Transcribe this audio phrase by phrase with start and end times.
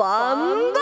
[0.00, 0.80] バンバ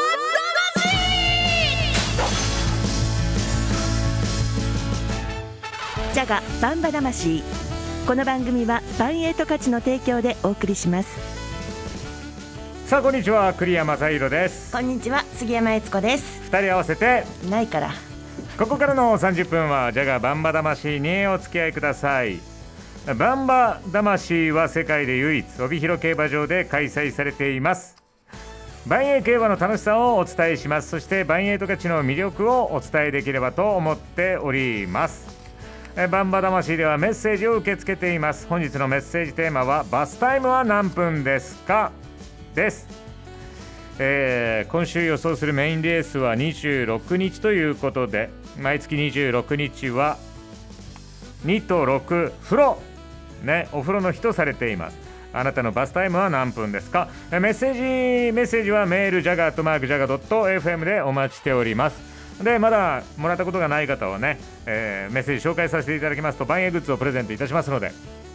[6.14, 7.42] ジャガバンバ魂。
[8.06, 11.18] この番組はバンエイト価値の提供でお送りします。
[12.86, 13.52] さあこんにちは。
[13.54, 14.70] 栗山正宏です。
[14.70, 15.24] こんにちは。
[15.34, 16.40] 杉山悦子です。
[16.44, 17.90] 二人合わせてないから。
[18.56, 22.38] ここからの30分はジャガバンバ魂にお付き合いください。
[23.18, 27.96] バンバ魂は世界で唯一帯広競馬場で開催されています
[28.88, 30.88] バンエイ競馬の楽しさをお伝えします。
[30.88, 35.28] そしてバンエイト勝ちの魅力をお伝えできればと思っております。
[35.94, 38.46] えバンバ魂ではメッセージを受け付けています。
[38.46, 41.92] 本日のメッセージテーマはバスタイムは何分ですか？
[42.54, 42.88] です、
[43.98, 50.16] えー今週予想するメインレースは26日ということで毎月26日は
[51.44, 52.78] 2と6風呂。
[53.42, 55.07] ねお風呂の日とされています。
[55.32, 57.08] あなたのバスタイムは何分ですか？
[57.30, 62.08] えメッセージメッセージはメールジャガーとマークジャガ .fm でお待ちしております。
[62.42, 67.90] でまだもらったことがない方はね、えーメッセージ紹介させていただきますと万円グッズをプレゼントいたしますので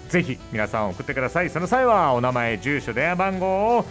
[0.09, 1.49] ぜひ皆さん送ってください。
[1.49, 3.85] その際はお名前住所電話番号を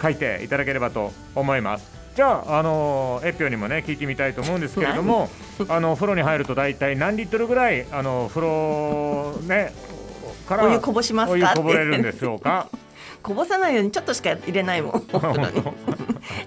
[0.00, 1.92] 書いていただければと思います。
[2.14, 5.28] じゃあ、あのエッピョにもね聞いてみたいと思うんですけれども
[5.68, 9.72] あの風呂に入ると大体何リットルぐらいあの風呂ね
[10.46, 12.68] からお湯こぼしますかこぼれるんでしょうか。
[13.22, 15.02] こぼさないようにちょっとしか入れないもん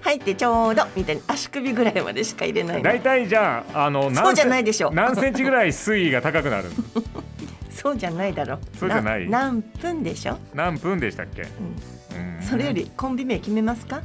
[0.02, 2.82] 入ってちょうどみたいに足首ぐらいまでしか入れないの。
[2.84, 7.02] 大体じゃああのそうじゃないでしょ何センチぐらい水位が高くなるの？
[7.74, 9.28] そうじゃないだろそうじゃない？
[9.28, 12.36] 何分でしょ、何分でしたっけ、うん。
[12.36, 12.42] うん。
[12.42, 14.02] それよりコンビ名決めますか？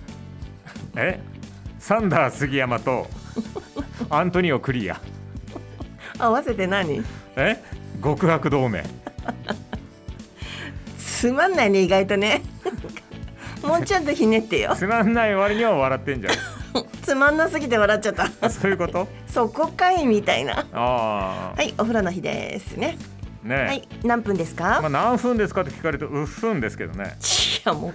[0.95, 1.19] え？
[1.79, 3.07] サンダー杉山と
[4.09, 4.99] アントニオクリア。
[6.17, 7.03] 合わせて何？
[7.35, 7.57] え？
[8.03, 8.83] 極悪同盟
[11.23, 12.41] つまんないね意外とね。
[13.63, 14.75] もうちょっとひねってよ。
[14.75, 16.31] つまんない割には笑ってんじゃ
[17.01, 18.25] つまんなすぎて笑っちゃった。
[18.25, 19.07] んそういうこと？
[19.25, 20.65] そこかいみたいな。
[20.73, 22.97] はいお風呂の日ですね。
[23.41, 27.15] ねはい何分ですか、まあ、何分ですかって聞かれるとうっふんですけどね。
[27.65, 27.93] いやもう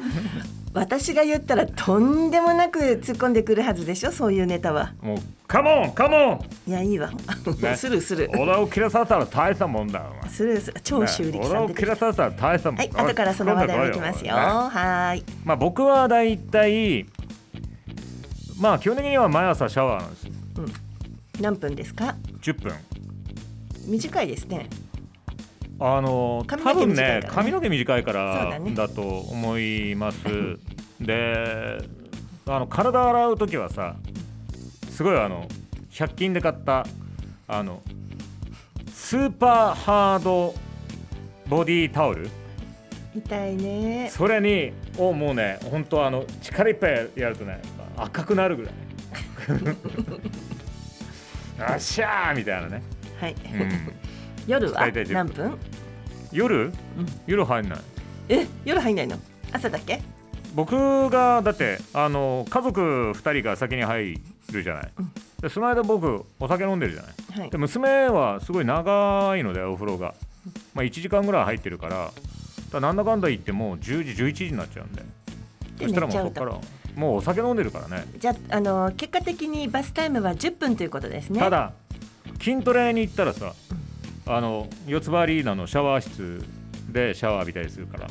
[0.79, 4.95] 私が言ったらとんでもなく突っ込んでくるはずでしょそういうネタは。
[5.01, 7.17] もうカモンカモンいやいいわ、ね。
[7.77, 8.31] するする。
[8.39, 10.31] 俺を切らさせたら大したもんだよお前。
[10.31, 10.81] するする。
[10.83, 11.47] 超修理ね。
[11.49, 12.79] 俺を切らさせたら大したもん。
[12.79, 14.35] はい後からその話題もいきますよ。
[14.37, 17.07] ねはーいまあ僕はだいたい
[18.61, 20.33] まあ基本的には毎朝シャワーなんですよ。
[21.41, 22.73] 何分ですか？10分。
[23.87, 24.69] 短いですね
[25.81, 27.29] あの多分ねね。
[27.29, 30.19] 髪の毛短いからだと思います。
[31.01, 31.79] で
[32.47, 33.95] あの体洗う時はさ
[34.91, 35.47] すごいあの
[35.91, 36.87] 100均で買った
[37.47, 37.83] あの
[38.93, 40.55] スーパーハード
[41.49, 42.29] ボディタオル。
[43.15, 44.11] 痛いね。
[44.11, 47.61] それにをもうね本当あの力いっぱいやるとね
[47.97, 48.73] 赤くなるぐらい。
[51.61, 52.83] あっしゃーみたいなね、
[53.21, 53.39] はい、うん、
[54.49, 55.59] 夜は大体10分何分？
[56.33, 56.73] 夜、
[57.27, 57.79] 夜入んない。
[58.31, 59.17] え夜入んないの？
[59.53, 60.01] 朝だっけ？
[60.55, 60.75] 僕
[61.11, 62.81] がだってあの家族
[63.15, 64.19] 2人が先に入
[64.51, 64.91] るじゃない、
[65.43, 67.41] でその間僕お酒飲んでるじゃない。
[67.41, 67.51] はい。
[67.51, 70.15] で娘はすごい長いのでお風呂が、
[70.73, 72.11] まあ、1時間ぐらい入ってるから
[72.73, 75.03] だなんだかんだ言ってもう10時11時になっちゃうんで。
[75.79, 76.41] でそしたらもうそこと。
[76.41, 76.59] から
[76.97, 78.07] もうお酒飲んでるからね。
[78.19, 81.39] じゃああの結果的にバスタイムは10分ということですね。
[81.39, 81.73] ただ
[82.41, 83.53] 筋トレに行ったらさ
[84.29, 86.45] あの四つ葉アリーナのシャワー室
[86.91, 88.07] でシャワー浴びたりするから。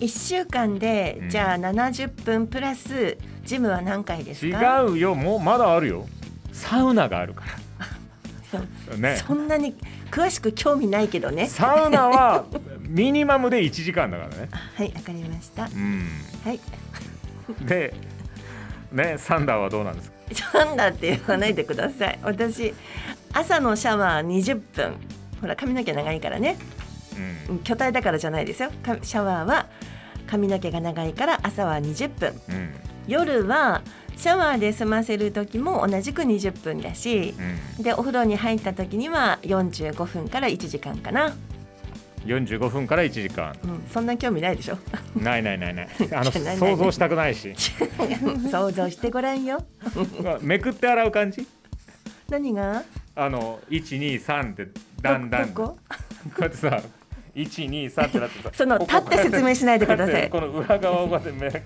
[0.00, 1.30] 1週間で、うん。
[1.30, 5.14] じゃあ70分プラスジムは何回です違かうよ。
[5.14, 6.06] もうまだあるよ。
[6.52, 7.44] サウナがあるか
[8.90, 8.96] ら。
[8.96, 9.16] ね。
[9.26, 9.74] そんなに
[10.10, 11.46] 詳しく興味ないけどね。
[11.48, 12.44] サウナは
[12.88, 14.48] ミニマムで1時間だからね。
[14.74, 15.64] はいわかりました。
[15.64, 16.08] うん、
[16.44, 16.60] はい。
[17.66, 17.92] で、
[18.92, 20.10] ね、サンダーはどうなんです
[20.52, 20.64] か？
[20.64, 22.18] なんだって言わないでください。
[22.22, 22.72] 私
[23.32, 24.94] 朝のシャワー20分
[25.40, 26.56] ほら髪の毛長いからね。
[27.48, 27.54] うん。
[27.56, 28.70] うん巨体だからじゃないですよ。
[28.82, 29.66] かシャワーは
[30.26, 32.40] 髪の毛が長いから朝は20分。
[32.48, 32.74] うん。
[33.06, 33.82] 夜は
[34.16, 37.34] シャワーで済ませる時も同じく20分だし
[37.78, 41.34] うん、でお風呂に入った時には45分から1時間かな、
[42.26, 43.56] 45分から1時間。
[43.64, 44.78] うん、そんな興味ないでしょ。
[45.16, 45.88] ないないないない。
[46.12, 47.54] あの想像したくないし。
[48.50, 49.64] 想像してごらんよ。
[50.42, 51.46] めくって洗う感じ？
[52.28, 52.82] 何が？
[53.14, 54.68] あの123って
[55.02, 55.54] だんだん。
[55.54, 55.68] どこ？
[55.68, 55.78] こ
[56.38, 56.82] うやってさ
[57.34, 60.28] 123ってなってさその立って説明しないでください。
[60.30, 61.64] この裏側をこうやってめ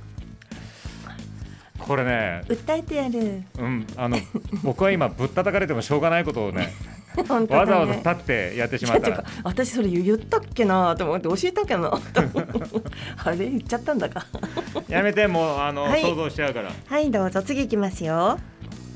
[1.79, 2.43] これね。
[2.47, 3.43] 訴えてやる。
[3.59, 4.19] うんあの
[4.63, 6.73] 僕は今ぶったたかれてもしょうがないことをね
[7.17, 7.23] ね。
[7.51, 9.25] わざわざ立ってやってしまったら。
[9.43, 11.93] 私それ言ったっけなと思って教えたっけな
[13.25, 13.37] あれ？
[13.51, 14.27] 言っちゃったんだか。
[14.89, 16.03] やめてもうあの、はい。
[16.03, 16.71] 想像しちゃうから。
[16.87, 18.39] はいどうぞ次いきますよ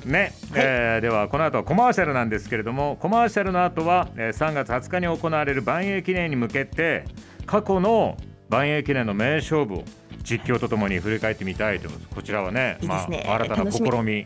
[0.07, 7.05] ね、えーではこの後はコマーシャルなんですけれどもコマーシャルの後は、えー3月20日に行われる万栄記念に向けて
[7.45, 8.17] 過去の
[8.49, 9.85] 万栄記念の名勝負を
[10.23, 12.15] 実況とともに振り返ってみたいと思います。
[12.15, 13.25] こちらはねいいですね。
[13.27, 14.25] まあ、新たな試み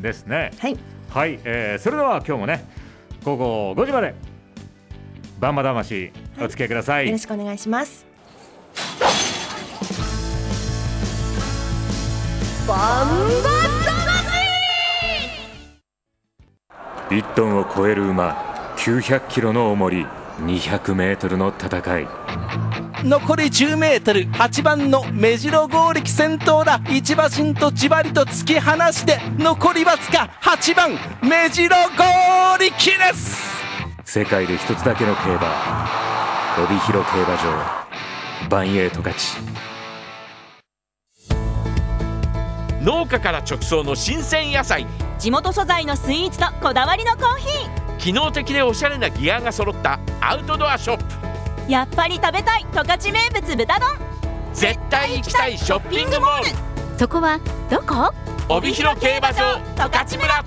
[0.00, 0.78] ですね、はい。
[1.08, 2.64] はい、えーそれでは今日もね
[3.24, 4.14] 午後5時まで
[5.40, 8.06] バンバ魂お付き合いください、よろしくお願いします。
[12.68, 13.51] バン
[17.12, 20.06] 1トンを超える馬900キロの重り
[20.38, 22.08] 200メートルの戦い。
[23.04, 26.80] 残り 10m8 番の目白剛力先頭だ。
[26.88, 30.92] 一馬身とじわりと突き放して残りわずか8番
[31.22, 33.42] 目白剛力です。
[34.06, 35.86] 世界で一つだけの競馬
[36.64, 39.36] 帯広競馬場バンエイト勝ち。
[42.82, 44.86] 農家から直送の新鮮野菜
[45.22, 51.04] 地元素材のスイーツとこだわりのコーヒ機能的でおしゃれなギアが揃ったアウトドアショップ。
[51.68, 53.88] ーやっぱり食べたい十勝名物豚丼。
[54.52, 56.46] 絶対行きたいショッピングモール。
[56.98, 57.38] そこは
[57.70, 58.12] どこ？
[58.48, 60.44] 帯広競馬場十勝村。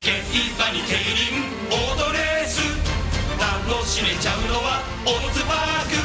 [0.00, 2.58] 競馬に競輪オートレース。
[3.70, 5.54] 楽しめちゃうのはオッズパー
[5.90, 6.03] ク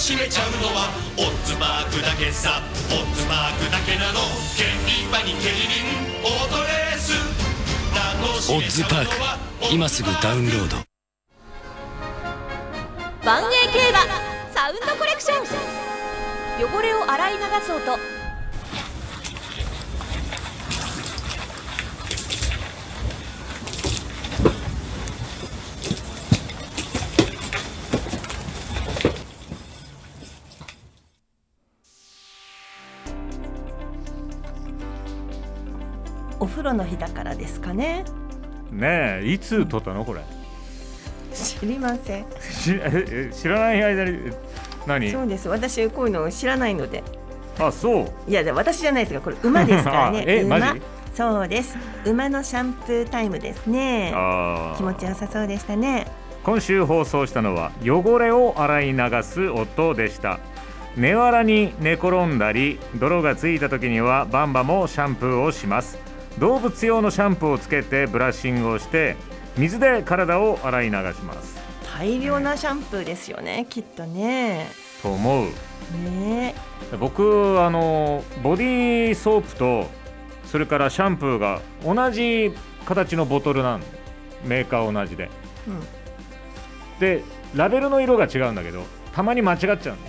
[0.00, 0.88] 閉めちゃうのは
[1.18, 2.62] オッズマークだけさ。
[2.88, 4.20] オッズマークだけなの。
[4.56, 4.64] 競
[5.08, 5.84] 馬に競輪
[6.24, 7.12] オートレース。
[8.50, 9.10] オッズパーク。
[9.70, 10.76] 今すぐダウンロード。
[13.26, 13.98] 万栄競馬
[14.54, 15.44] サウンドコレクション。
[16.64, 18.19] 汚れを洗い流す音。
[36.60, 38.04] 風呂の日だからですかね。
[38.70, 40.04] ねえいつ撮ったの？
[40.04, 40.20] これ。
[41.32, 42.26] 知りません。
[42.52, 42.76] 知
[43.48, 44.32] らない間にえ
[44.86, 45.10] 何？
[45.10, 45.48] そうです。
[45.48, 47.02] 私こういうの知らないので。
[47.58, 48.30] あそう。
[48.30, 50.18] いやで私じゃないですがこれ馬ですからね。
[50.28, 50.76] あえ馬。
[51.14, 51.78] そうです。
[52.04, 54.12] 馬のシャンプータイムですね。
[54.76, 56.06] 気持ちよさそうでしたね。
[56.44, 60.38] 今週放送したのは汚れを洗い流す音でした。
[60.96, 65.96] 寝藁に寝転んだり泥がついた時にはバンバもシャンプーをします
[66.40, 69.16] 動物用のシャンプーをつけてブラッシングをして
[69.58, 71.60] 水で体を洗い流します。
[71.98, 74.68] 大量なシャンプーですよねきっとね。
[75.02, 75.46] と思う。
[76.02, 76.54] ね。
[76.98, 79.90] 僕あのボディーソープと
[80.46, 82.52] それからシャンプーが同じ
[82.86, 83.82] 形のボトルなん
[84.42, 85.28] メーカー同じで。
[85.68, 85.80] うん。
[86.98, 87.22] で
[87.54, 90.00] ラベルの色が違うんだけどたまに間違っちゃうんだよね。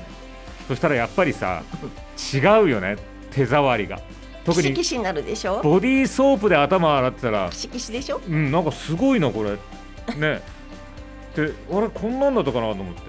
[0.69, 1.61] そしたらやっぱりさ
[2.33, 2.95] 違うよね
[3.31, 3.99] 手触りが
[4.45, 5.61] 特にキシキシになるでしょ？
[5.61, 7.49] ボディーソープで頭洗ってたら。
[7.51, 8.21] キシキシでしょ？
[8.27, 9.51] うんなんかすごいなこれ。
[10.15, 10.41] ね。
[11.35, 13.01] であれこんなんだったかなと思って。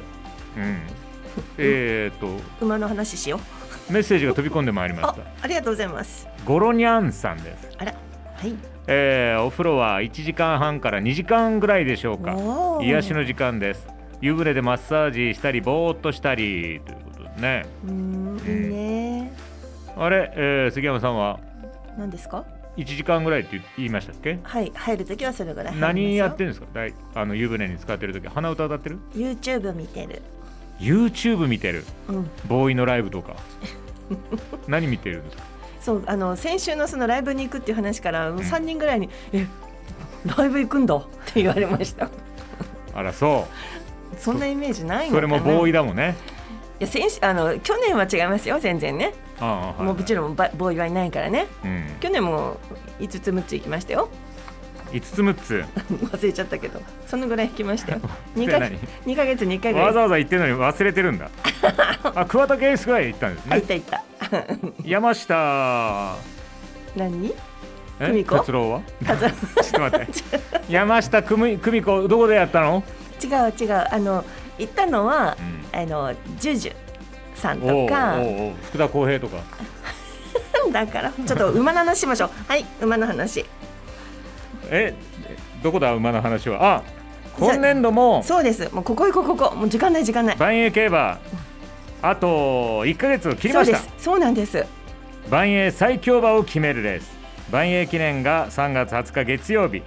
[0.57, 0.81] うん。
[1.59, 2.65] えー、っと。
[2.65, 3.41] 馬の話しよ
[3.89, 3.93] う。
[3.93, 5.23] メッセージが飛び込んでまいりましあた。
[5.43, 6.29] ありがとうございます。
[6.45, 7.69] ゴロニャンさんです。
[7.79, 7.93] あら
[8.37, 8.55] はい。
[8.87, 12.37] えーお風呂は1時間半から2時間ぐらいでしょうか。
[12.83, 13.87] 癒しの時間です。
[14.21, 17.67] 湯船でマッサージしたりぼーっとしたりということでね。
[17.85, 18.22] うーん
[20.05, 21.39] あれ、えー杉山さんは
[21.99, 22.45] 何ですか
[22.77, 24.39] ？1時間ぐらいって言いましたっけ？
[24.43, 26.67] はい入るときはそれぐらい何やってるんですか？
[26.73, 28.27] だいあの湯船に使ってる時。
[28.29, 30.23] 鼻歌歌ってる？YouTube 見てる。
[30.79, 31.85] YouTube 見てる？
[32.09, 32.31] うん。
[32.49, 33.37] ボーイのライブとか。
[34.69, 35.43] 何見てるんですか？
[35.81, 39.47] そうあの先週のそのライブに行くっていう話からもう3人ぐらいに「え
[40.37, 42.09] ライブ行くんだ」って言われました。
[42.95, 43.49] あらそ
[44.17, 46.15] そんなイメージなういそれもボーイいだもんね
[46.83, 51.47] や先週あの去年は違いますよ全然ね、ああ、はいもうもちろんばボーイはいないからね。
[51.65, 52.59] うん、去年も
[53.01, 54.09] 5つ6つ行きましたよ。
[54.93, 55.65] 5つ6つ？
[56.13, 56.83] 忘れちゃったけど。
[57.07, 58.01] そのぐらい行きましたよ。
[58.37, 61.31] 2でか何2ヶ月に1回ぐらいわざわざ言ってるのに忘れてるんだ。
[62.15, 63.53] あ桑田佳祐ぐらい行ったんですね。
[63.53, 64.05] あ行った行った。
[64.85, 66.17] 山下。
[66.97, 67.35] 何？
[68.01, 68.07] え？
[68.07, 68.39] 久美子？
[68.39, 68.83] 達郎は？
[69.05, 70.13] ちょっと待って。
[70.69, 72.83] 山下久美久美子どこでやったの？
[73.23, 73.87] 違う違う。
[73.91, 74.25] あの
[74.59, 75.37] 行ったのは、
[75.73, 76.75] うあのジュジュ
[77.35, 78.17] さんとか。
[78.63, 79.39] 福田浩平とか。
[80.73, 82.31] だからちょっと馬の話しましょう。
[82.49, 83.45] はい馬の話。
[84.71, 84.95] え
[85.63, 86.77] どこだ馬の話は？
[86.77, 86.83] あ
[87.39, 88.23] 今年度も。
[88.23, 88.73] そうです。
[88.73, 89.57] もうここ行こうここ。
[89.57, 90.37] もう時間ない時間ない。
[90.37, 91.19] 万栄競馬。
[92.03, 94.05] あと1ヶ月を切りそうでましたす。
[94.05, 94.65] そうなんです。
[95.31, 97.11] 万栄最強馬を決めるレース。
[97.51, 99.83] 万栄記念が3月20日月曜日。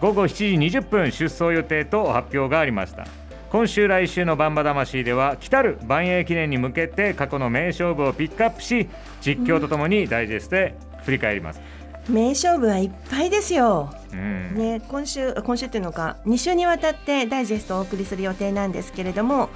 [0.00, 3.06] 午後7時20分出走予定と発表がありました
[3.50, 8.88] 今週来週のバンバ魂では来たる万栄記念に向けて過去の名勝負をピックアップし
[9.20, 11.60] 実況とともにダイジェストで振り返ります、
[12.08, 13.92] 名勝負はいっぱいですよ。
[14.12, 14.54] うん。
[14.54, 19.48] ね、今週今週っていうのか2週にわたってダイジェストをお送りする予定なんですけれども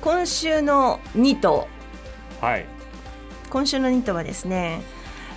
[0.00, 1.66] 今週の2頭。
[2.40, 2.66] はい。
[3.50, 4.82] 今週の2頭はですね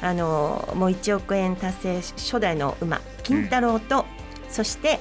[0.03, 4.05] あのもう1億円達成初代の馬金太郎と、
[4.50, 5.00] そして、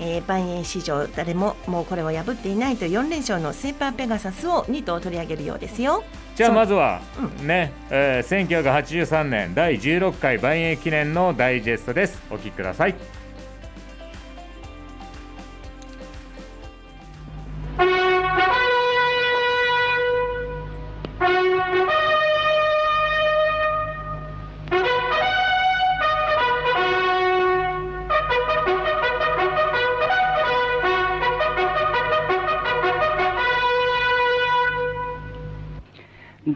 [0.00, 6.04] えー、万円史上誰ももうこれを破っていないという4連勝のスーパーペガサスを2頭取り上げるようですよ。
[6.36, 7.00] じゃあまずは
[7.42, 12.22] ね、えー、1983年第16回万栄記念のダイジェストです。
[12.30, 12.94] お聞きください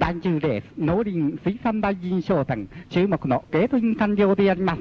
[0.02, 4.80] 第10レース農林水産大臣商店注目のゲートイン完了でやります。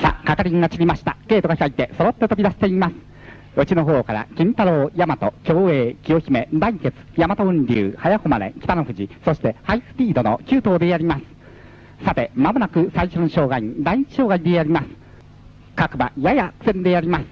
[0.00, 1.16] さあ係員が散りました。
[1.26, 2.94] ゲートが開いて揃って飛び出しています。
[3.56, 11.24] 内の方から金太郎大和共栄清姫大傑大和雲流早誉れ北の富士そしてハイスピードの9頭でやります。
[12.04, 14.86] さてまもなく最初の障害第一障害でやります。
[15.74, 17.24] 各馬やや苦戦でやります。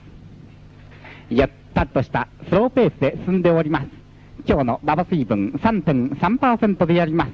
[1.31, 4.06] ゆったりとしたスローペースで進んでおります。
[4.49, 7.33] 今日の馬場水分3.3%でやります。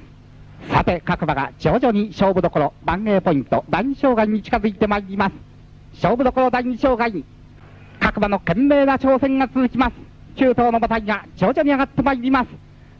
[0.69, 5.33] さて各馬が徐々に勝負どころ番芸ポイント第二障害に近づいてまいります。
[5.95, 7.23] 勝負どころ第二障害
[7.99, 9.93] 各馬の懸命な挑戦が続きます。
[10.37, 12.49] 9頭の馬体が徐々に上がってまいります。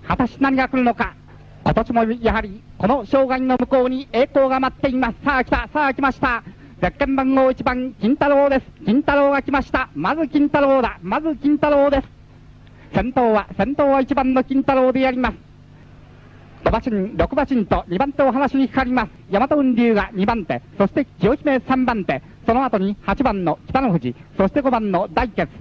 [0.07, 1.15] 果たして何が来るのか。
[1.63, 5.15] 今年もやはりこの障害の向こうに栄光が待っています。
[5.23, 6.43] さあ来たさあ来ました。
[6.81, 8.85] ゼッケン番号1番金太郎です。
[8.85, 9.89] 金太郎が来ました。
[9.95, 10.99] まず金太郎だ。
[11.01, 12.12] まず金太郎です。
[12.93, 15.37] 先頭は先頭は1番の金太郎でやります。
[16.63, 19.11] 5馬身6馬身と2番手を話にかかります。
[19.31, 25.51] 大和雲流が2番手そして清姫3番手その後に8番の北の富士そして5番の大傑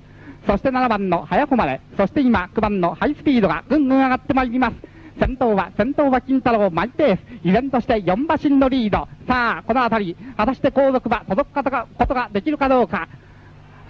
[0.46, 4.76] そして7番の早誉れそして今9番のハイスピードがぐんぐん上がってまいります。
[5.18, 7.20] 先頭は先頭は金太郎マイペース。
[7.44, 9.08] 依然として4馬身のリード。
[9.26, 13.08] さあこの辺り果たして後続馬届くことがことができるかどうか。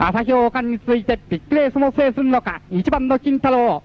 [0.05, 3.85] 朝日王冠に続いてビッグレースも制するのか1番の金太郎。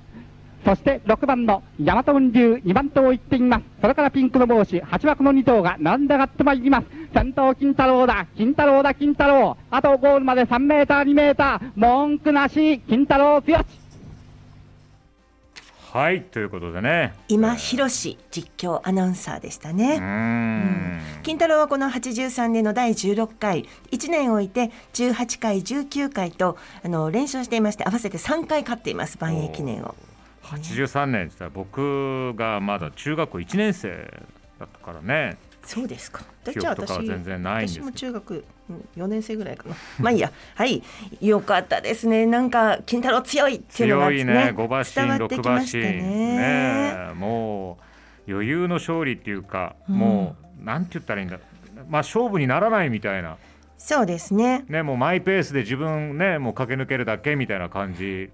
[0.65, 3.63] そして6番の大和雲流2番頭を行っています。
[3.79, 6.87] それからピンクの帽子8枠の2頭が並んで上がってまいります。
[7.13, 8.25] 先頭金太郎だ。
[8.35, 9.57] 金太郎だ金太郎。
[9.69, 11.71] あとゴールまで3メーター2メーター。
[11.75, 13.86] 文句なし金太郎強し。
[15.93, 17.13] はいということでね。
[17.29, 19.95] 今博士実況アナウンサーでしたね。
[19.95, 21.01] うーん。
[21.23, 23.65] 金太郎はこの83年の第16回。
[23.91, 29.95] 1年置いて18回19回とあの連勝していまして合わせて3回勝っています万栄記念を。
[30.43, 33.89] 83年って言ったら僕がまだ中学校1年生
[34.59, 36.23] だったからねそうですか。
[36.45, 38.45] で記憶とかは全然ないんです私も中学
[38.95, 39.75] 4年生ぐらいかな。
[39.99, 40.31] まあいいや。
[40.55, 40.81] はい。
[41.19, 42.25] よかったですね。
[42.25, 44.53] なんか金太郎強いっていうのが強いね。
[44.55, 46.03] 5馬身6ってきました馬身。
[46.03, 47.77] ねも
[48.25, 49.95] う余裕の勝利っていうか、うん。
[49.97, 51.37] もうなんて言ったらいいんだ。
[51.89, 53.35] まあ勝負にならないみたいな。
[53.77, 54.63] そうですね。
[54.69, 58.29] ねもうマイペースで自分ねもう駆け抜けるだけみたいな感じ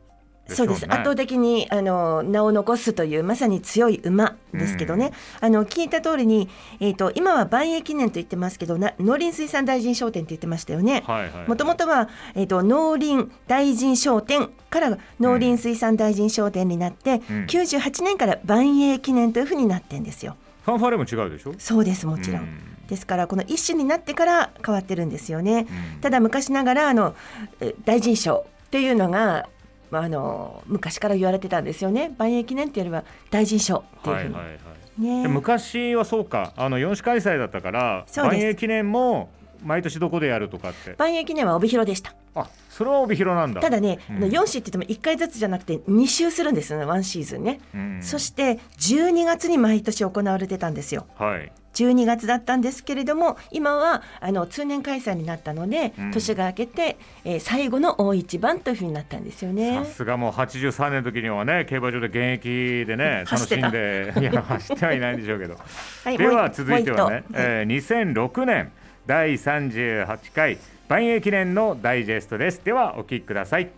[0.50, 0.56] ね。
[0.56, 0.86] そうです。
[0.86, 11.04] 圧倒的にあの名を残すというまさに強い馬ですけどね、あの聞いた通りに、えー、と今は万栄記念と言ってますけどな農林水産大臣商店って言ってましたよね。
[11.48, 17.46] もともとは、えー、と農林大臣商店から農林水産大臣商店になって、うん。
[17.46, 20.36] 98年から万栄記念というふうになってんですよ。
[20.66, 21.54] ファンファーレも違うでしょ？
[21.58, 22.42] そうですもちろん。
[22.42, 22.60] うん。
[22.88, 25.68] ですからこの一種になってから変わってるんですよね。
[25.96, 26.02] うん。
[26.02, 27.16] ただ昔ながらあの
[27.62, 29.48] え大臣賞っていうのが
[29.94, 32.16] まああの昔から言われてたんですよね。
[32.18, 34.34] 万栄記念っていうよりは大臣賞っていうふうに。
[34.34, 34.60] はいはいはい
[34.96, 39.32] ねで昔はそうかあの4種開催だったから万栄記念も
[39.64, 40.96] 毎年どこでやるとかって。
[40.98, 42.14] 万栄記念は帯広でした。
[42.36, 43.62] あそれは帯広なんだ。
[43.62, 44.18] ただね、うん。
[44.18, 47.60] あの4週って言っても1回ずつじゃなくて2週するんですよね、ワンシーズンね。
[47.74, 51.06] うんそして12月に毎年行われてたんですよ。
[51.16, 51.52] はい。
[51.74, 56.12] 12月だったんですけれども今はあの通年開催になったので、うん。
[56.12, 59.84] 年が明けて、えー最後の大一番というふうになったんですよね。
[59.84, 59.86] さ。
[59.86, 65.56] すがもう83年の時にはね競馬場で現役でね楽したんでいや走ってはいないんでしょうけど、
[66.04, 68.72] はいでは続いてはねえー2006年
[69.06, 70.58] 第38回
[70.88, 72.64] 万栄記念のダイジェストです。
[72.64, 73.70] ではお聞きください。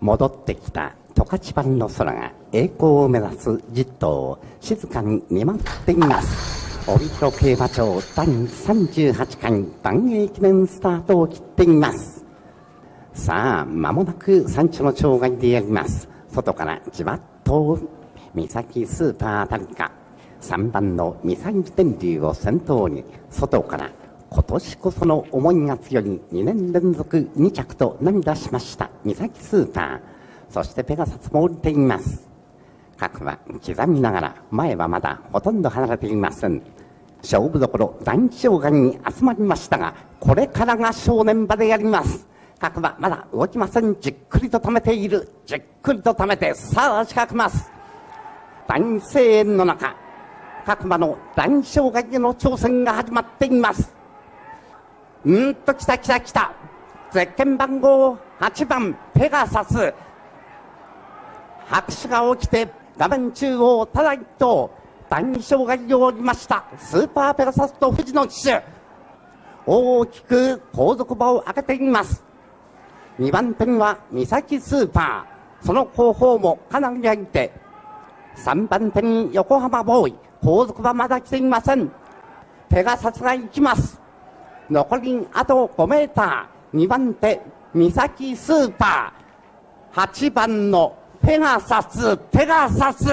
[0.00, 0.65] 戻ってき
[1.36, 6.66] た十勝版の空が栄光を目指す実頭を静かに見守っています。
[6.88, 12.24] 帯広競馬場第38回万栄記念スタートを切っています。
[13.12, 16.08] さあ間もなく山頂の町外でやります。
[16.28, 17.78] 外からじわっと
[18.34, 19.90] 三崎スーパーあたりか
[20.40, 23.90] 3番の三崎天竜を先頭に外から
[24.30, 30.15] 今年こその思いが強い2年連続2着と涙しました三崎スーパー。
[30.48, 32.28] そしてペガサスも降りています。
[32.96, 36.62] 各は刻みながら前はまだほとんど離れていません。
[37.22, 42.26] 勝負どころ大障害に集まりましたがこれからが正念場でやります。
[42.58, 44.00] 各馬まだ動きません。
[44.00, 45.28] じっくりと溜めている。
[45.44, 47.70] じっくりと溜めてさあ仕掛けます。
[48.66, 49.94] 大声援の中
[50.64, 53.94] 各馬の大障害への挑戦が始まっています。
[55.24, 56.52] うんと来た来た来た。
[57.12, 59.94] ゼッケン番号8番ペガサス。
[61.66, 64.70] 拍手が起きて画面中央ただ一頭
[65.08, 68.62] 大障害を降りましたスーパーペガサスと富士の騎手。
[69.66, 72.24] 大きく後続馬を上げています。
[73.18, 75.66] 2番手には三崎スーパー。
[75.66, 77.52] その後方もかなり空いて。
[78.36, 80.14] 3番手に横浜ボーイ。
[80.42, 81.90] 後続はまだ来ていません。
[82.68, 84.00] ペガサスが行きます。
[84.70, 86.78] 残りあと5メーター。
[86.78, 87.40] 2番手
[87.74, 90.08] 三崎スーパー。
[90.08, 90.96] 8番の
[91.26, 93.04] ペガサスペガサス。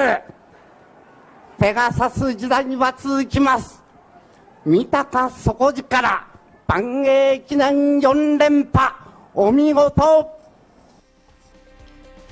[1.59, 3.81] ペガサス時代は続きます。
[4.63, 6.27] 三鷹底力
[6.67, 8.93] 万栄記念4連覇
[9.33, 10.29] お見事。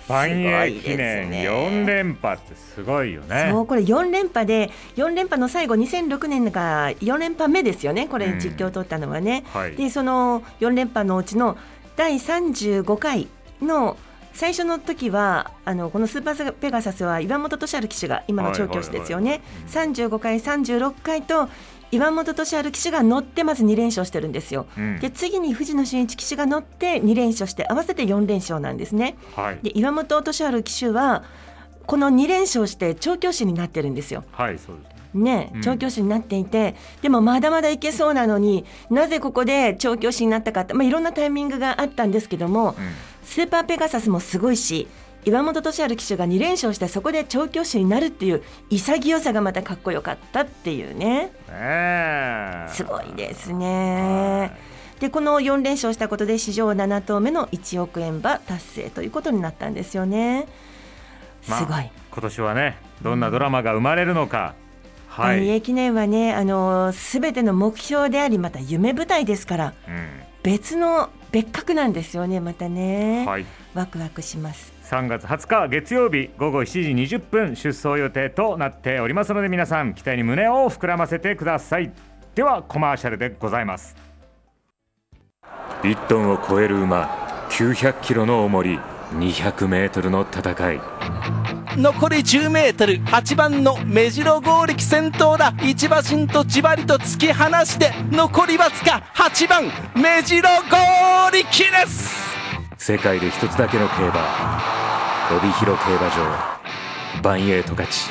[0.07, 1.49] 万栄記すごいです念ね。
[1.49, 3.49] 4連覇ってすごいよね。
[3.51, 8.07] そうこれ4連覇で4連覇の最後2006年が4連覇目ですよね。
[8.07, 9.75] これうん実況を取ったのはね、はい。
[9.75, 11.57] でその4連覇のうちの
[11.95, 13.27] 第35回
[13.63, 13.97] の
[14.33, 21.49] 最初の時はあのこのスーパーペガサスは岩本俊治騎手が今の調教師ですよね、35回36回と
[21.91, 24.99] 岩本俊治騎手が乗ってまず2連勝してるんですよ、うん。
[24.99, 29.17] で次に藤野俊一騎手が乗って2連勝して合わせて4連勝なんですね。
[29.35, 29.59] はい。
[29.61, 31.23] で岩本俊治騎手は
[31.85, 34.23] この2連勝して調教師になってるんですよ。
[34.31, 35.51] はいそうですね。
[35.61, 42.75] 調教師になっていて、でもまだまだいけそうなのになぜここで調教師になったかって、まあ、いろんなタイミングがあったんですけども、
[43.31, 44.89] スーパーペガサスもすごいし
[45.23, 50.97] 岩本俊治騎手が2連勝してそこで調教師になるっていう潔さがまたかっこよかったっていうね。
[50.97, 52.67] ねえ。
[52.73, 54.51] すごいですね。
[54.99, 60.49] でこの4連勝したことで史上7頭目の1億円馬達成ということになったんですよね。
[61.41, 61.89] すまあごい。
[62.11, 64.55] 今年はねどんなドラマが生まれるのか、
[65.07, 73.25] はい、記念はね、あのすべての目標であり、また夢舞台ですから、うん別の別格なんですよね、またね。
[73.27, 74.81] はい、ワクワクします。
[74.91, 81.93] 3月20日月曜日午後7時20分出走予定となっておりますので皆さん期待に胸を膨らませてください
[82.35, 83.95] ではコマーシャルでございます
[85.83, 87.05] 1トンを超える馬
[87.51, 88.79] 900キロの重り
[89.13, 90.81] 200メートルの戦い
[91.77, 92.99] 残り10メートル。
[93.05, 95.53] 8番の目白剛力先頭だ。
[95.63, 99.63] 一馬身とじわりと突き放して残りわずか8番
[99.95, 102.31] 目白剛力です。
[102.77, 104.59] 世界で一つだけの競馬。
[105.37, 107.21] 帯広競馬場。
[107.23, 108.09] バンエイト勝ち。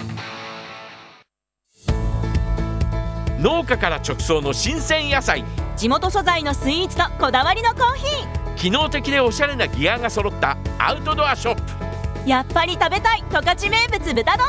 [3.41, 5.45] 農家から直送の新鮮野菜。
[5.77, 11.63] 地元素材のスイーツとこだわりのコーヒ機能的でおしゃれなギアが揃ったアウトドアショップ。
[11.63, 11.90] ー
[12.27, 14.47] やっぱり食べたい十勝名物豚丼。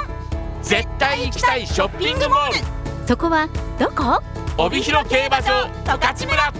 [0.62, 2.58] 絶対行きたいショッピングモール。
[3.08, 3.48] そこは
[3.80, 4.22] どこ？
[4.58, 6.54] 帯広競馬場十勝村。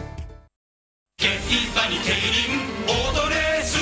[1.18, 3.78] 競馬に競輪オートレース。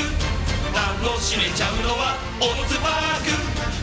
[0.74, 3.32] 楽しめちゃうのはオッズパーク。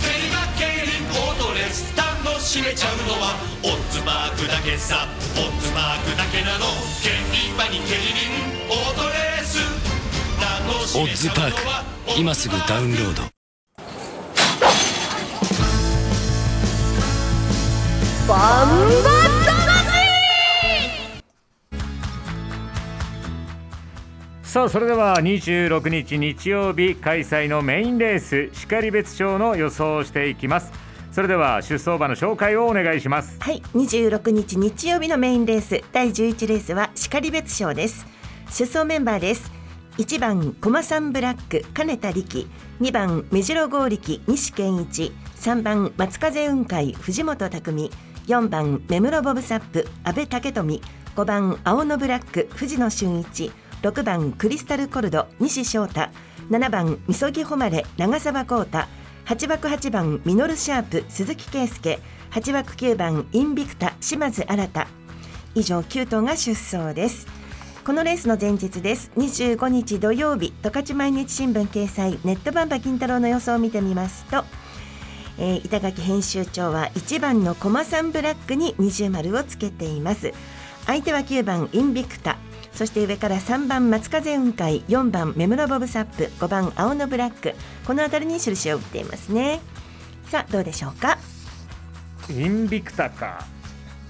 [0.02, 5.09] 競馬競輪オートレース楽しめちゃうのはオッズパークだけさ。
[5.37, 6.66] オッズパークだけなの。
[7.00, 7.11] 競
[7.54, 9.61] 馬に競輪オートレース。
[10.37, 11.85] 楽しめちゃうのは
[12.18, 13.36] 今すぐダウンロード
[18.29, 18.35] バ
[18.65, 18.69] ン
[19.05, 19.11] バ
[19.45, 19.62] 魂
[24.43, 30.73] さあそれでは26日日曜日開催のメインレース然別町の予想をしていきます
[31.12, 38.07] それでは出走馬の紹介をお願いしますはい、26日日曜日のメインレース第11レースは然別賞です。
[38.51, 39.51] 出走メンバーです。
[39.99, 42.47] 1番コマサンブラック金田力、
[42.83, 47.91] 2番目白剛力西健一、3番松風雲海藤本匠、
[48.27, 50.83] 4番目室ボブサップ阿部武富、
[51.15, 56.09] 5番青のブラック藤野俊一、6番クリスタルコルド西翔太、
[56.51, 58.89] 7番みそぎ誉れ長澤浩太。
[59.27, 62.01] 8枠8番ミノルシャープ鈴木圭介。
[62.33, 64.87] 8枠9番インビクタ島津新
[65.55, 67.29] 以上9頭が出走です。
[67.85, 69.12] このレースの前日です。
[69.17, 74.45] 25日土曜日十勝毎日新聞掲載ネットバンバ金太郎の予想を見てみますと、
[75.38, 80.33] えー板垣編集長は1番のコマサンブラックに二重丸をつけています。
[80.87, 82.38] 相手は9番インビクタ。
[82.72, 84.83] そして上から3番松風雲海。
[84.83, 86.31] 4番目室ボブサップ。
[86.38, 87.55] 5番青のブラック。
[87.87, 89.61] この辺りに印を打っていますね。
[90.31, 91.18] さあどうでしょうか？
[92.29, 93.44] インビクタか。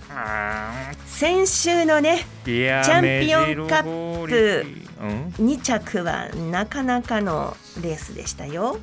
[0.09, 4.67] あ先週のねチャンピオンカップ目白力
[5.03, 5.47] うん。
[5.49, 8.79] 2着はなかなかのレースでしたよ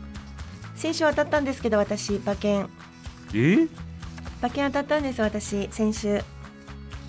[0.83, 2.67] 先週当たったんですけど私馬券。
[3.33, 3.67] え？
[4.41, 6.21] 馬券当たったんです私先週。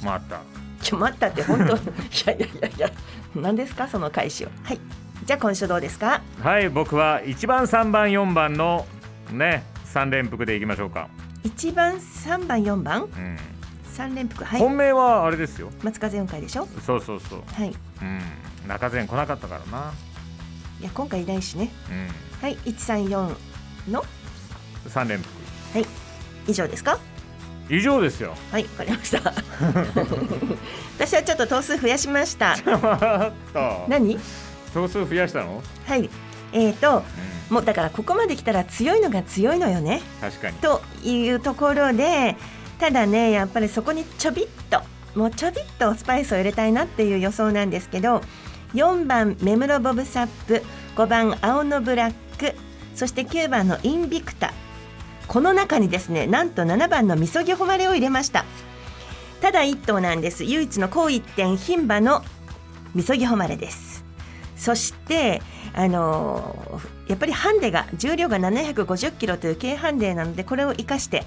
[0.05, 0.43] また。
[0.81, 1.75] ちょ待ったって本当。
[1.75, 1.79] い
[2.27, 2.91] やいやいやいや。
[3.35, 3.89] 何ですか？
[3.89, 4.49] その返しを。
[4.63, 4.81] はい。
[5.25, 6.21] じゃあ今週どうですか？
[6.41, 8.87] はい僕は1番3番4番の
[9.33, 11.09] ね3連複でいきましょうか、
[11.43, 13.03] 1番3番4番？
[13.03, 13.37] うん。
[13.97, 14.61] 3連複はい。
[14.61, 15.73] 本命はあれですよ。
[15.83, 16.69] 松風雲海でしょ？
[16.87, 17.43] そうそうそう。
[17.53, 17.71] はい。
[17.71, 18.21] いうん。
[18.69, 19.93] 中前来なかったからな。
[20.81, 21.71] や今回いないしね。
[21.91, 22.09] うん。
[22.41, 23.35] はい134
[23.88, 24.05] の
[24.88, 25.29] ？3連複。
[25.75, 25.87] はい。
[26.47, 26.99] 以上ですか？
[27.70, 28.35] 以上ですよ。
[28.51, 29.33] はいわかりました。
[30.99, 32.57] 私はちょっと頭数増やしました。
[33.88, 34.18] 何？
[34.75, 36.11] 頭数増やしたの、はい。
[36.53, 37.03] えーと
[37.51, 40.03] うん、もうだからここまで来たら強いのが強いのよね。
[40.20, 40.57] 確かに。
[40.59, 42.37] というところで
[42.79, 44.81] ただねやっぱりそこにちょびっと
[45.14, 48.20] もうちょびっとスパイスを入れたいなっていう予想なんですけど
[48.75, 50.62] 4番目室ボブサップ
[50.97, 52.16] 5番青のブラック
[52.94, 54.52] そして9番のインビクタ。
[55.26, 58.44] この中にですねなんと7番のみそぎ誉れを入れました。
[59.40, 60.44] ただ1頭なんです。
[60.44, 62.22] 唯一の高一点牝馬の
[62.94, 64.04] みそぎ誉れです。
[64.57, 65.42] そして
[65.74, 71.24] あのーやっぱりハンデが重量が750キロという軽ハンデなのでこれを生かして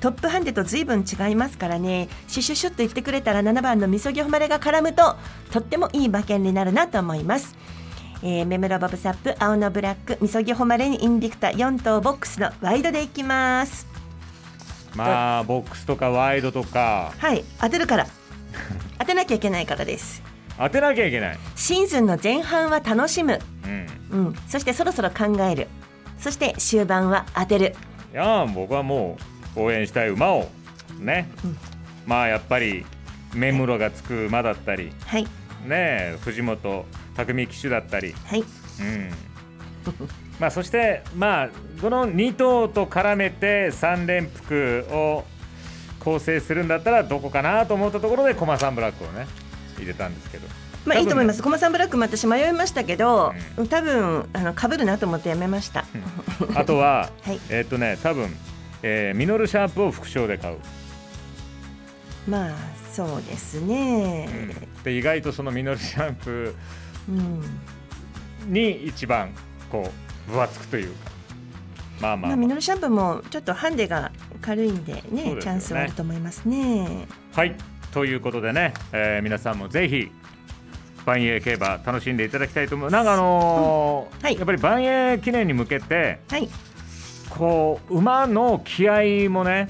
[0.00, 2.08] トップハンデと随分違いますからね。
[2.28, 5.16] シュシュシュッと言ってくれたら7番のみそぎ誉れが絡むと
[5.50, 7.56] とってもいい馬券になるなと思います。
[8.22, 13.86] えー、メムロボブサップ青のブラックみそぎ誉れにインディクタ4頭ボックスのワイドでいきます。
[14.96, 17.12] まあボックスとかワイドとか。
[17.16, 18.06] はい当てるから。
[18.98, 20.22] 当てなきゃいけないからです。
[20.58, 23.38] 当てなきゃいけない、シーズンの前半は楽しむ、
[24.10, 25.68] うん、うん、そしてそろそろ考える。
[26.18, 27.76] そして終盤は当てる。
[28.12, 29.16] いやー僕はも
[29.54, 30.48] う応援したい馬を
[30.98, 31.30] ね、
[32.06, 32.84] まあやっぱり
[33.34, 34.90] 目室がつく馬だったり。
[35.06, 35.24] はい。
[35.24, 35.28] ね
[35.70, 36.86] え藤本
[37.18, 38.40] 匠騎手だったり、はい。
[38.40, 39.10] うん、
[40.38, 41.48] まあそしてまあ
[41.80, 45.24] この2頭と絡めて3連複を
[45.98, 49.26] 構成するんだったらどこかなと思ったところでコマサンブラックをね
[49.76, 50.46] 入れたんですけど。
[50.86, 51.40] まあいいと思います。
[51.40, 53.34] 多コマサンブラックも私迷いましたけど、
[53.68, 55.84] 多分あの被るなと思ってやめました、
[56.54, 57.40] あとは、 はい。
[57.50, 58.34] えーっとね多分、
[58.82, 60.56] えーミノルシャープを副賞で買う、
[62.26, 62.54] まあ
[62.90, 64.28] そうですね。
[64.82, 66.54] で意外とそのミノルシャープうん、
[68.46, 69.30] に一番
[69.70, 69.90] こ
[70.28, 71.10] う分厚くというか。
[72.00, 75.36] まあまあ、まあ、ミノルシャンプーもちょっとハンデが軽いんでねね。
[75.40, 77.08] チャンスはあると思いますね。
[77.32, 77.56] はい。
[77.92, 80.10] ということでね、えー皆さんもぜひ
[81.04, 82.90] 万栄競馬楽しんでいただきたいと思う。
[82.90, 84.22] なんかあのーうん。
[84.24, 84.36] はい。
[84.36, 86.48] やっぱり万栄記念に向けてはい。
[87.30, 89.68] こう馬の気合もねやっ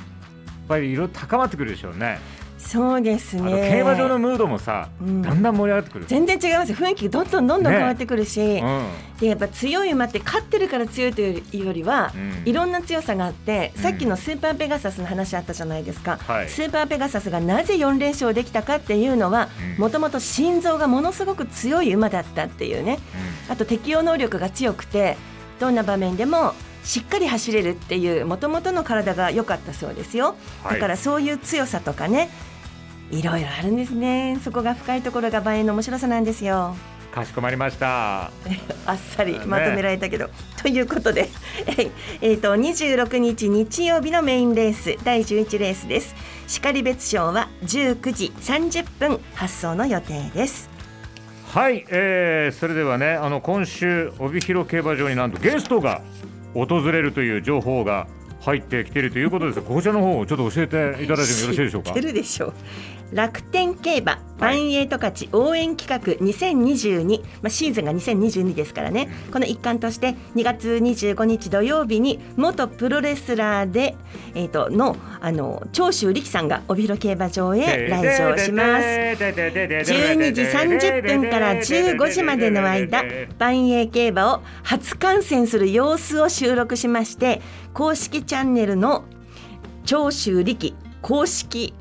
[0.69, 2.19] ぱりいろいろ高まってくるでしょうね
[2.59, 3.71] そうですね。
[3.71, 5.23] 競馬場のムードもさ、うん。
[5.23, 6.05] だんだん盛り上がってくる。
[6.07, 6.77] 全然違いますよ。
[6.77, 8.87] 雰囲気どんどんどんどんね変わってくるし、うん。
[9.21, 12.49] でやっぱ強い馬って勝ってるから強いというよりは、うん。
[12.49, 13.83] いろんな強さがあって、うん。
[13.83, 16.49] さっきのスーパーペガサスの話あったじゃないですか、はい。
[16.49, 19.83] スーパーペガサスがなぜ4連勝できたかっていうのはうん。
[19.83, 22.99] もともと心臓がものすごく強い馬だったっていうね。
[23.49, 25.17] あと適応能力が強くて
[25.61, 26.55] どんな場面でも
[26.89, 30.75] しっかり走れるっていうもともとの体が良かったそうですよ、はい。
[30.75, 32.31] だからそういう強さとかね
[33.11, 34.41] いろいろあるんですね。
[34.43, 36.75] そこが深いところが馬演の面白さなんですよ。
[37.13, 38.31] かしこまりました。
[38.87, 39.45] あっさりね。
[39.45, 40.31] まとめられたけど、
[40.63, 41.29] ということで
[42.23, 46.15] えーと26日日曜日のメインレース第11レースです。
[46.47, 50.71] 然別賞は19時30分発送の予定です。
[51.53, 56.01] はい、えー、それではねあの今週帯広競馬場になんとゲストが
[56.67, 58.07] 訪れるという情報が
[58.41, 59.63] 入ってきているということです。
[59.63, 61.91] こちらの方をちょっと教えていただいてもよろしいでしょうか？
[61.91, 62.55] 知ってるでしょう。
[63.13, 73.97] 楽天競馬万栄十勝応援企画2022、まあ、シーズンが2022ですからね、この一環として2月25日土曜日に元プロレスラーで、
[74.35, 78.85] えー、とのあの長州力さんが帯広競馬場へ来場します。
[78.87, 83.03] 12時30分から15時までの間
[83.39, 87.41] 万栄競馬を初観戦する様子を収録しまして
[87.79, 89.05] 公式チャンネルの
[89.85, 90.75] 長州力。
[91.01, 91.73] 公式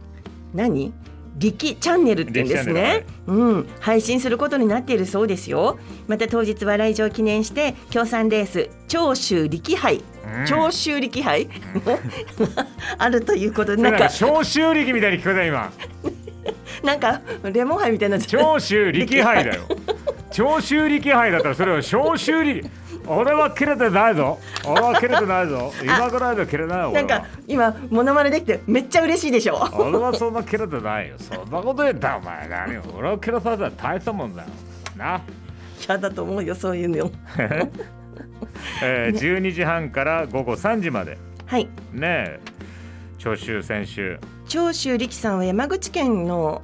[0.53, 0.93] 何？
[1.39, 5.79] 力チャンネルって言うんですね、うん、配信することになっているそうですよ。
[6.07, 10.03] また当日は来場記念して協賛レース長州力杯、
[10.47, 11.49] 長州力杯、
[12.99, 15.71] あるということでなんんか消臭力みたいに聞こえた今。
[16.85, 19.63] なんかレモン杯みたいにな長州力杯だよ。
[20.29, 22.69] 長州力杯だったらそれは消臭力
[23.07, 24.37] 俺は切れてないぞ。
[24.65, 25.71] 俺は切れてないぞ。
[25.83, 29.55] 今ぐらいで切れないよなんか今モノマネできてめっちゃ嬉しいでしょ。
[29.73, 31.15] 俺はそんな切れてないよ。
[31.17, 32.73] そんなこと言ったらお前何？
[32.73, 34.49] よ俺は切れされたら大したもんだよ。
[34.95, 35.21] な。
[35.87, 37.11] 嫌だと思うよそういうの
[38.83, 41.17] えー、12時半から午後3時まで。
[41.45, 41.65] はい。
[41.93, 42.39] ねえ。
[43.17, 46.61] 長州選手、長州力さんは山口県の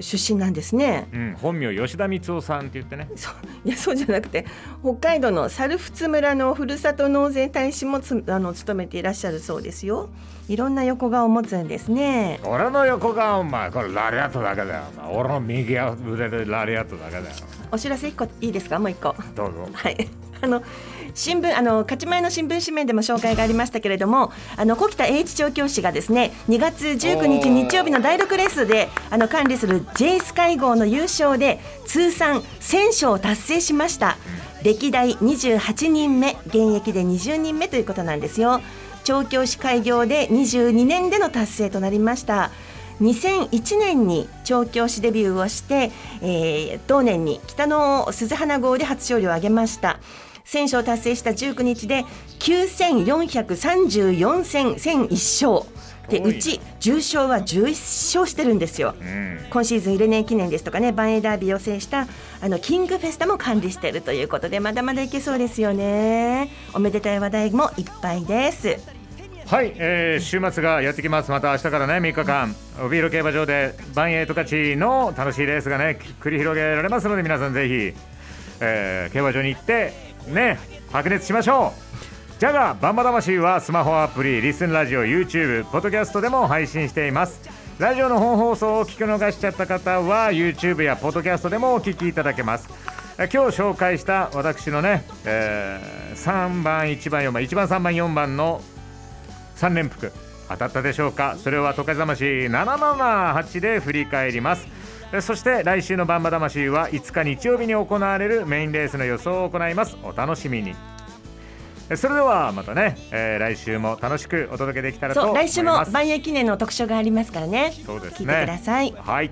[0.00, 1.08] 出身なんですね。
[1.12, 3.08] うん、本名吉田光夫さんって言ってね。
[3.16, 4.46] そういやそうじゃなくて
[4.82, 10.08] 北海道の猿払村のふるさと納税大使もつあの務めていらっしゃるそうですよ。
[10.48, 12.38] いろんな横顔を持つんですね。
[12.44, 14.82] 俺の横がお前これラリアットだけだよ。
[15.12, 17.24] 俺の右腕でラリアットだけだよ。
[17.72, 18.78] お知らせ一個いいですか？
[18.78, 19.14] もう一個。
[19.34, 19.68] どうぞ。
[19.72, 20.08] はい。
[20.40, 20.62] あの
[21.16, 34.18] 新聞あの勝ち前の新聞紙面でも紹介がありましたけれどもあの小北英一調教師がですね2月19日日曜日の第6レースであの管理する J スカイ号の優勝で通算1000勝を達成しました。
[34.62, 38.60] 歴代28人目現役で20人目ということなんですよ。
[39.04, 42.50] 調教師開業で22年での達成となりました。
[43.00, 49.98] 2001年に調教師デビューをして、えー同年に北の鈴花号で初勝利を挙げました。
[50.46, 52.04] 1000勝達成した19日で
[52.38, 55.76] 9434戦1001勝。
[56.08, 58.94] でうち重賞は11勝してるんですよ、
[59.50, 62.06] 今シーズン入れ年記念ですとかねバンエイダービーを制した
[62.40, 66.48] あのキングフェスタも管理しているということでまだまだいけそうですよね。
[66.74, 68.78] おめでたい話題もいっぱいです。
[69.46, 71.30] はい、えー、週末がやってきます。
[71.30, 72.54] また明日からね3日間。
[72.80, 77.92] 帯広競馬場でバンエイト勝ちの楽しいレースがね繰り広げられますので皆さんぜひ、
[78.60, 80.58] えー、競馬場に行ってね
[80.92, 82.40] 白熱しましょう。
[82.40, 87.40] ジャガーバンバ魂はスマホアプリリスンラジオ YouTube ポッドキャストでも配信しています。
[87.78, 92.68] ラジオの本放送を聞き逃しちゃった方は YouTube やポッドキャストでもお聞きいただけます。
[93.16, 98.62] 今日紹介した私のね、えー3番1番4番1番3番4番の
[99.56, 100.12] 3連複
[100.48, 101.36] 当たったでしょうか？
[101.38, 104.66] それはトカ魂778で振り返ります。
[105.20, 109.96] そして来週のバンバ魂は5日日曜日に行われるメインレースの予想を行います。
[110.02, 110.74] お楽しみに。
[111.88, 115.52] えそれではまたね、えー来週も楽しくお届けできたらとそう思います。
[115.52, 117.72] 来週も万有記念の特集がありますからね。
[117.86, 118.32] そうですね。
[118.32, 118.92] 聞いてください。
[118.96, 119.30] はい。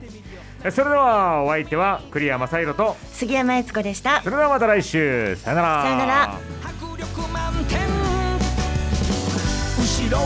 [0.64, 4.22] えそれではお相手は栗山正宏と杉山悦子でした。
[4.22, 5.36] それではまた来週。
[5.36, 5.82] さよなら。
[5.82, 6.38] さよなら。
[6.64, 7.80] 迫力満点。
[9.76, 10.24] 後ろを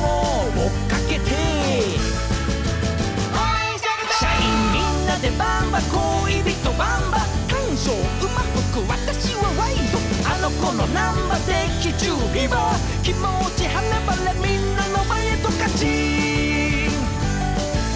[5.38, 7.92] バンバ恋人バンバ感情
[8.26, 8.42] 馬
[8.74, 11.46] 服私はワイドあの子のナンバー
[11.80, 12.74] 的準備は
[13.04, 13.22] 気持
[13.54, 15.86] ち跳ねばれみんなの前へと勝ち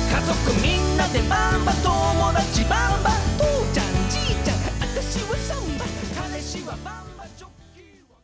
[0.06, 3.42] 家族みんなでバンバ友達バンバ父
[3.74, 8.22] ちゃんじいちゃん私はサンバ彼氏はバンバジョッキーは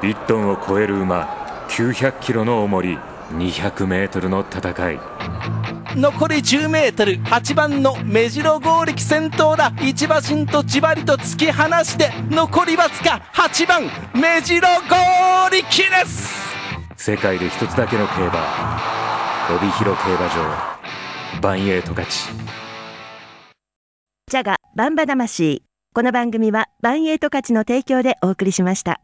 [0.00, 1.28] 1トンを超える馬
[1.68, 2.98] 900キロの重り
[3.32, 5.73] 200メートルの戦い。
[5.96, 9.72] 残り 10m 8番の目白剛力先頭だ。
[9.80, 13.82] 一馬身とじわりと突き放して残りわずか8番
[14.14, 16.34] 目白剛力です。
[16.96, 18.80] 世界で一つだけの競馬。
[19.56, 21.40] 帯広競馬場。
[21.40, 22.28] バンエイト勝ち。
[24.30, 25.62] ジャガバンバ魂。
[25.94, 29.00] この番組はバンエイト勝ちの提供でお送りしました